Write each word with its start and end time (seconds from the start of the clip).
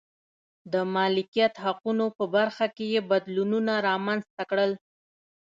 د 0.73 0.75
مالکیت 0.95 1.53
حقونو 1.65 2.05
په 2.17 2.25
برخه 2.35 2.65
کې 2.75 2.85
یې 2.93 3.01
بدلونونه 3.11 3.73
رامنځته 3.87 4.43
کړل. 4.49 4.71